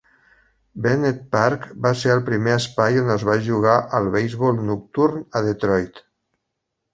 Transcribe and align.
Bennett 0.85 1.19
Park 1.35 1.67
va 1.85 1.91
ser 2.03 2.11
el 2.13 2.23
primer 2.29 2.55
espai 2.61 2.97
on 3.03 3.11
es 3.17 3.27
va 3.29 3.35
jugar 3.49 3.77
al 3.99 4.09
beisbol 4.17 4.59
nocturn 4.71 5.23
a 5.41 5.45
Detroit. 5.51 6.03